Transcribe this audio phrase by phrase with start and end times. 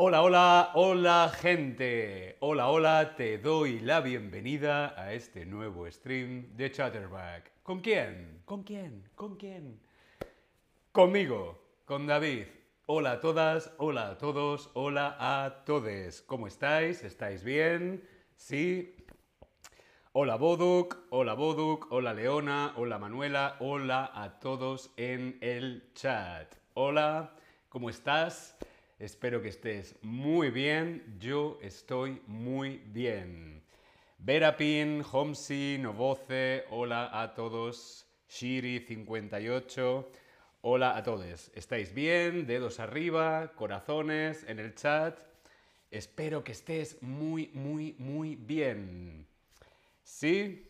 [0.00, 2.36] Hola, hola, hola gente.
[2.38, 7.50] Hola, hola, te doy la bienvenida a este nuevo stream de Chatterback.
[7.64, 8.42] ¿Con quién?
[8.44, 9.08] ¿Con quién?
[9.16, 9.80] ¿Con quién?
[10.92, 12.44] Conmigo, con David.
[12.86, 16.22] Hola a todas, hola a todos, hola a todes.
[16.22, 17.02] ¿Cómo estáis?
[17.02, 18.08] ¿Estáis bien?
[18.36, 18.94] ¿Sí?
[20.12, 26.54] Hola Boduk, hola Boduk, hola Leona, hola Manuela, hola a todos en el chat.
[26.74, 27.34] Hola,
[27.68, 28.56] ¿cómo estás?
[28.98, 31.18] Espero que estés muy bien.
[31.20, 33.62] Yo estoy muy bien.
[34.18, 38.08] Verapin, Homsi, Novoce, hola a todos.
[38.28, 40.04] Shiri58,
[40.62, 41.52] hola a todos.
[41.54, 42.48] ¿Estáis bien?
[42.48, 45.16] Dedos arriba, corazones en el chat.
[45.92, 49.28] Espero que estés muy, muy, muy bien.
[50.02, 50.68] ¿Sí?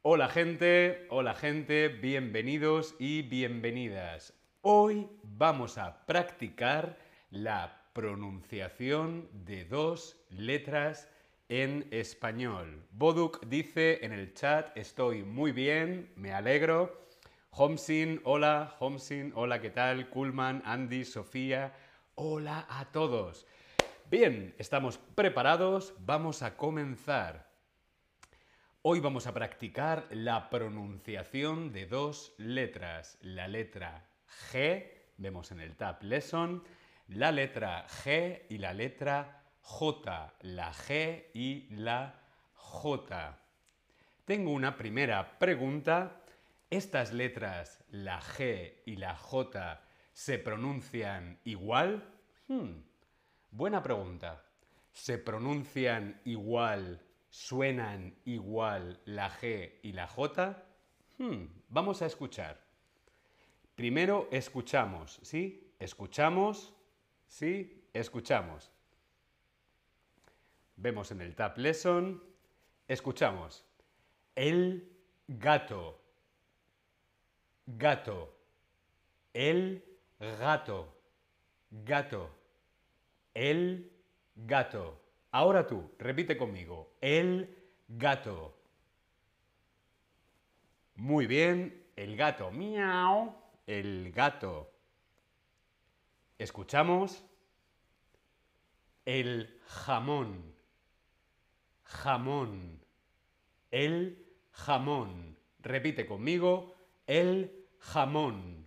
[0.00, 4.39] Hola gente, hola gente, bienvenidos y bienvenidas.
[4.62, 6.98] Hoy vamos a practicar
[7.30, 11.08] la pronunciación de dos letras
[11.48, 12.86] en español.
[12.90, 17.06] Boduk dice en el chat, estoy muy bien, me alegro.
[17.52, 20.10] Homsin, hola, Homsin, hola, ¿qué tal?
[20.10, 21.72] Kulman, Andy, Sofía,
[22.14, 23.46] hola a todos.
[24.10, 27.48] Bien, estamos preparados, vamos a comenzar.
[28.82, 34.84] Hoy vamos a practicar la pronunciación de dos letras, la letra G,
[35.16, 36.62] vemos en el Tab Lesson,
[37.08, 42.20] la letra G y la letra J, la G y la
[42.54, 43.38] J.
[44.24, 46.22] Tengo una primera pregunta.
[46.70, 52.04] ¿Estas letras, la G y la J, se pronuncian igual?
[52.46, 52.82] Hmm,
[53.50, 54.44] buena pregunta.
[54.92, 60.62] ¿Se pronuncian igual, suenan igual la G y la J?
[61.18, 62.69] Hmm, vamos a escuchar.
[63.80, 65.72] Primero escuchamos, ¿sí?
[65.78, 66.74] Escuchamos,
[67.26, 67.82] ¿sí?
[67.94, 68.70] Escuchamos.
[70.76, 72.22] Vemos en el Tab Lesson,
[72.86, 73.64] escuchamos.
[74.34, 74.86] El
[75.28, 75.98] gato,
[77.68, 78.36] gato,
[79.32, 79.82] el
[80.18, 80.94] gato,
[81.70, 82.30] gato,
[83.32, 83.90] el
[84.36, 85.00] gato.
[85.30, 86.98] Ahora tú, repite conmigo.
[87.00, 87.56] El
[87.88, 88.58] gato.
[90.96, 92.50] Muy bien, el gato.
[92.50, 94.72] Miau el gato.
[96.38, 97.24] Escuchamos
[99.04, 100.56] el jamón,
[101.84, 102.84] jamón,
[103.70, 105.38] el jamón.
[105.60, 106.74] Repite conmigo,
[107.06, 108.66] el jamón.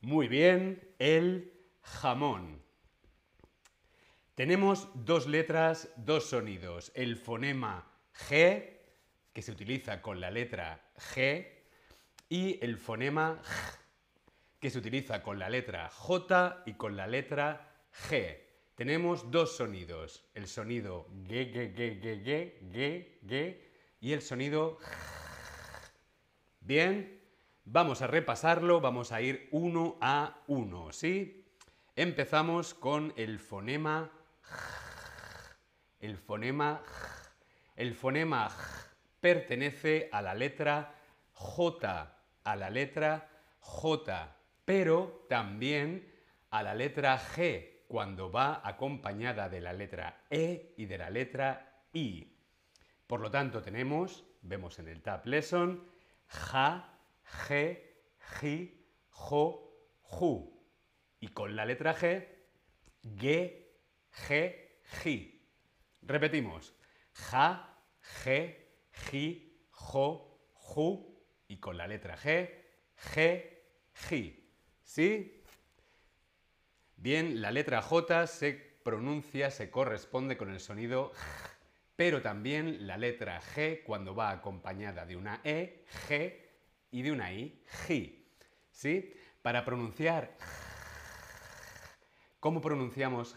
[0.00, 2.62] Muy bien, el jamón.
[4.36, 6.92] Tenemos dos letras, dos sonidos.
[6.94, 7.90] El fonema
[8.28, 8.78] G,
[9.32, 11.53] que se utiliza con la letra G,
[12.34, 13.78] y el fonema J,
[14.58, 17.76] que se utiliza con la letra J y con la letra
[18.08, 18.40] G.
[18.74, 21.06] Tenemos dos sonidos, el sonido
[24.00, 24.90] y el sonido J.
[26.58, 27.22] Bien,
[27.64, 31.46] vamos a repasarlo, vamos a ir uno a uno, ¿sí?
[31.94, 34.10] Empezamos con el fonema
[34.42, 34.58] J.
[36.00, 37.32] El fonema J.
[37.76, 38.90] El fonema J
[39.20, 40.96] pertenece a la letra
[41.32, 42.13] J
[42.44, 43.28] a la letra
[43.58, 46.12] J, pero también
[46.50, 51.82] a la letra G cuando va acompañada de la letra E y de la letra
[51.92, 52.30] I.
[53.06, 55.88] Por lo tanto, tenemos, vemos en el Tab Lesson,
[56.26, 57.78] Ja, G,
[58.40, 60.62] Ji, Jo, Ju.
[61.20, 62.28] Y con la letra G,
[63.02, 63.68] G,
[64.10, 65.48] G, Ji.
[66.02, 66.74] Repetimos.
[67.12, 68.56] Ja, G,
[69.10, 71.13] Ji, Jo, Ju
[71.54, 72.50] y con la letra G,
[73.14, 73.44] G,
[74.08, 74.40] G.
[74.82, 75.40] ¿Sí?
[76.96, 78.52] Bien, la letra J se
[78.82, 81.12] pronuncia, se corresponde con el sonido
[81.96, 86.34] pero también la letra G cuando va acompañada de una E, G,
[86.90, 88.18] y de una I, G.
[88.72, 89.14] ¿Sí?
[89.42, 90.36] Para pronunciar
[92.40, 93.36] ¿cómo pronunciamos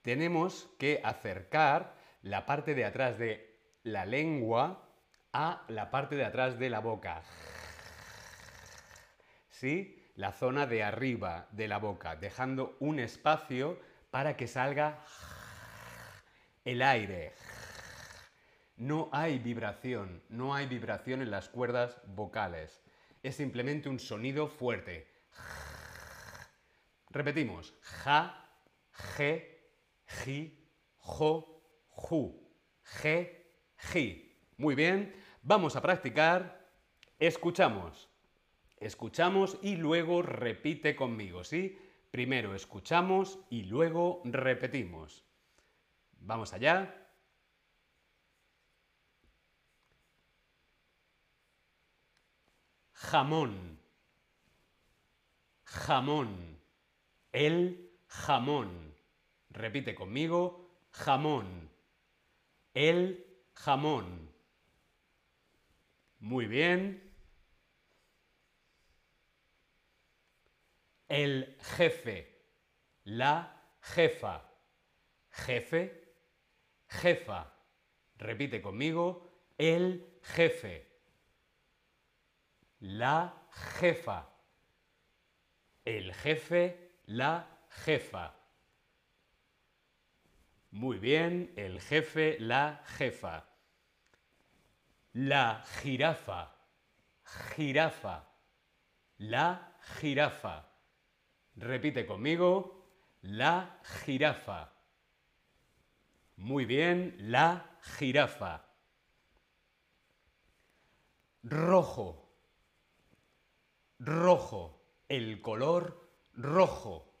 [0.00, 4.89] Tenemos que acercar la parte de atrás de la lengua
[5.32, 7.22] a la parte de atrás de la boca.
[9.48, 10.12] ¿Sí?
[10.16, 13.78] La zona de arriba de la boca, dejando un espacio
[14.10, 15.04] para que salga
[16.64, 17.34] el aire.
[18.76, 22.82] No hay vibración, no hay vibración en las cuerdas vocales.
[23.22, 25.06] Es simplemente un sonido fuerte.
[27.10, 27.74] Repetimos.
[27.82, 28.48] Ja,
[29.16, 29.74] je,
[30.06, 30.66] ji,
[30.96, 32.50] jo, ju.
[33.02, 33.52] Je,
[33.92, 34.29] ji.
[34.60, 36.68] Muy bien, vamos a practicar.
[37.18, 38.10] Escuchamos.
[38.76, 41.78] Escuchamos y luego repite conmigo, ¿sí?
[42.10, 45.24] Primero escuchamos y luego repetimos.
[46.18, 46.94] Vamos allá.
[52.92, 53.78] Jamón.
[55.64, 56.60] Jamón.
[57.32, 58.94] El jamón.
[59.48, 60.68] Repite conmigo.
[60.90, 61.70] Jamón.
[62.74, 63.24] El
[63.54, 64.19] jamón.
[66.20, 67.02] Muy bien.
[71.08, 72.28] El jefe.
[73.04, 74.48] La jefa.
[75.30, 76.14] Jefe.
[76.88, 77.52] Jefa.
[78.16, 79.28] Repite conmigo.
[79.58, 80.86] El jefe.
[82.80, 83.34] La
[83.80, 84.28] jefa.
[85.84, 87.00] El jefe.
[87.06, 87.46] La
[87.84, 88.36] jefa.
[90.72, 93.49] Muy bien, el jefe, la jefa.
[95.12, 96.54] La jirafa.
[97.56, 98.28] Jirafa.
[99.18, 100.68] La jirafa.
[101.56, 102.86] Repite conmigo.
[103.22, 104.72] La jirafa.
[106.36, 108.64] Muy bien, la jirafa.
[111.42, 112.30] Rojo.
[113.98, 114.80] Rojo.
[115.08, 117.12] El color rojo.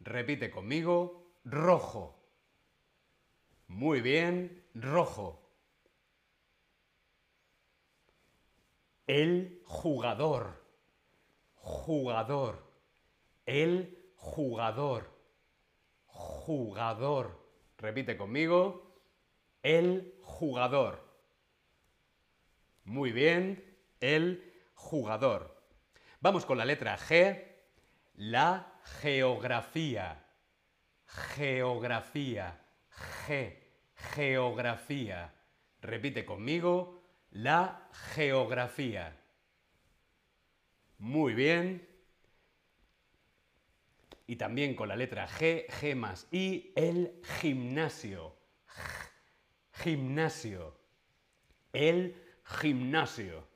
[0.00, 1.36] Repite conmigo.
[1.44, 2.22] Rojo.
[3.68, 5.51] Muy bien, rojo.
[9.06, 10.62] El jugador.
[11.54, 12.62] Jugador.
[13.46, 15.10] El jugador.
[16.06, 17.38] Jugador.
[17.78, 18.94] Repite conmigo.
[19.62, 21.02] El jugador.
[22.84, 23.76] Muy bien.
[24.00, 25.60] El jugador.
[26.20, 27.44] Vamos con la letra G.
[28.14, 30.24] La geografía.
[31.06, 32.60] Geografía.
[33.26, 33.58] G.
[34.14, 35.34] Geografía.
[35.80, 37.01] Repite conmigo.
[37.32, 39.16] La geografía.
[40.98, 41.88] Muy bien.
[44.26, 48.36] Y también con la letra G, G más I, el gimnasio.
[49.72, 50.78] Gimnasio.
[51.72, 52.14] El
[52.44, 53.46] gimnasio.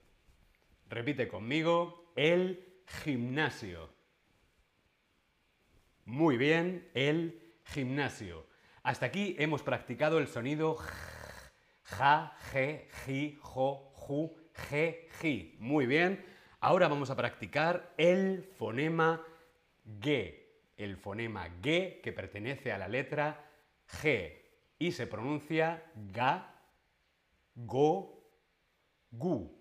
[0.88, 3.90] Repite conmigo, el gimnasio.
[6.06, 8.46] Muy bien, el gimnasio.
[8.82, 10.78] Hasta aquí hemos practicado el sonido
[11.90, 14.30] ja, je, ji, jo, ju,
[14.70, 15.56] je, ji.
[15.60, 16.24] Muy bien.
[16.60, 19.22] Ahora vamos a practicar el fonema
[20.00, 20.34] G.
[20.76, 23.44] El fonema G que pertenece a la letra
[23.88, 24.32] G
[24.78, 26.54] y se pronuncia ga,
[27.54, 28.30] go,
[29.10, 29.56] gu.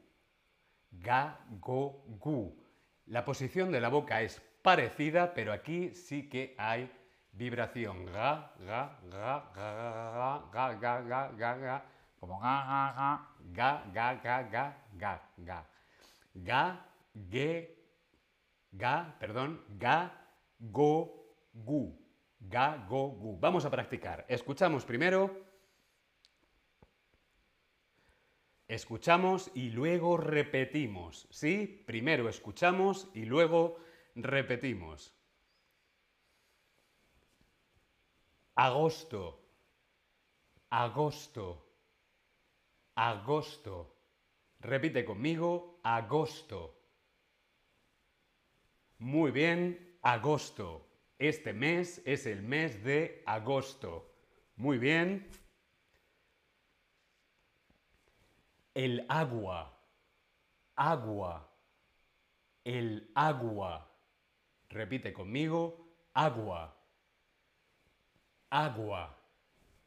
[0.91, 2.57] Ga, go, gu.
[3.05, 6.91] La posición de la boca es parecida, pero aquí sí que hay
[7.33, 8.05] vibración.
[8.05, 11.85] Ga, ga, ga, ga, ga, ga, ga, ga, ga, ga,
[12.19, 12.55] como ga,
[12.95, 13.11] ga,
[13.53, 15.69] ga, ga, ga, ga, ga, ga, ga.
[16.33, 16.85] Ga,
[17.29, 17.77] ge,
[18.71, 20.11] ga, perdón, ga,
[20.59, 21.95] go, gu.
[22.39, 23.37] Ga, go, gu.
[23.39, 24.25] Vamos a practicar.
[24.27, 25.45] Escuchamos primero.
[28.67, 31.27] Escuchamos y luego repetimos.
[31.29, 31.83] ¿Sí?
[31.85, 33.77] Primero escuchamos y luego
[34.15, 35.13] repetimos.
[38.55, 39.41] Agosto.
[40.69, 41.64] Agosto.
[42.95, 43.93] Agosto.
[44.59, 46.79] Repite conmigo, agosto.
[48.99, 50.87] Muy bien, agosto.
[51.19, 54.11] Este mes es el mes de agosto.
[54.55, 55.29] Muy bien.
[58.73, 59.77] El agua.
[60.75, 61.49] Agua.
[62.63, 63.87] El agua.
[64.69, 66.75] Repite conmigo, agua
[68.55, 69.13] agua.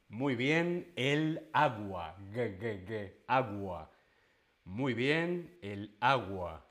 [0.08, 2.16] Muy bien, el agua.
[2.32, 3.90] G, g, g, agua.
[4.64, 6.64] Muy bien, el agua.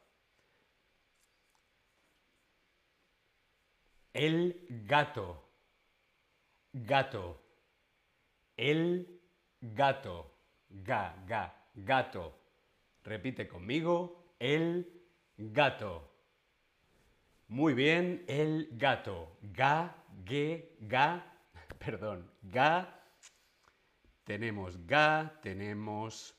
[4.13, 5.43] El gato.
[6.73, 7.39] Gato.
[8.57, 9.21] El
[9.61, 10.31] gato.
[10.69, 12.33] Ga, ga, gato.
[13.03, 14.33] Repite conmigo.
[14.39, 14.87] El
[15.37, 16.11] gato.
[17.49, 19.37] Muy bien, el gato.
[19.53, 21.23] Ga, ge, ga,
[21.79, 22.96] perdón, ga,
[24.27, 26.35] tenemos ga, tenemos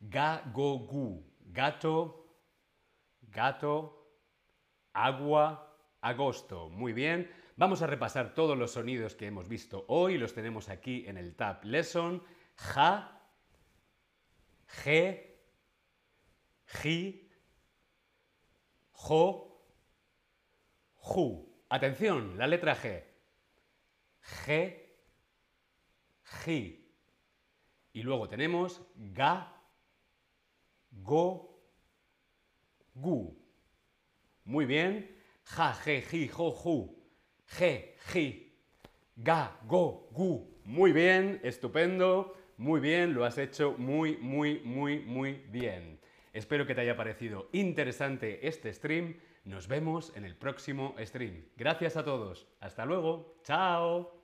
[0.00, 2.36] ga, go, gu, gato,
[3.22, 4.06] gato,
[4.92, 6.68] agua, agosto.
[6.68, 11.06] Muy bien, vamos a repasar todos los sonidos que hemos visto hoy, los tenemos aquí
[11.06, 12.22] en el Tab Lesson.
[12.56, 13.18] Ja,
[14.66, 15.40] ge,
[16.66, 17.30] ji,
[18.92, 19.64] jo,
[20.96, 21.48] ju.
[21.70, 23.04] Atención, la letra G.
[24.44, 24.87] G,
[26.44, 26.84] Gi.
[27.92, 29.54] Y luego tenemos Ga,
[30.90, 31.48] Go,
[32.94, 33.38] Gu.
[34.44, 35.18] Muy bien.
[35.44, 36.94] Ja, je, ji, jo, ju.
[37.58, 38.48] Je, ji.
[39.16, 40.60] Ga, go, gu.
[40.64, 42.34] Muy bien, estupendo.
[42.56, 46.00] Muy bien, lo has hecho muy, muy, muy, muy bien.
[46.32, 49.16] Espero que te haya parecido interesante este stream.
[49.44, 51.44] Nos vemos en el próximo stream.
[51.56, 52.46] Gracias a todos.
[52.60, 53.40] Hasta luego.
[53.44, 54.17] Chao.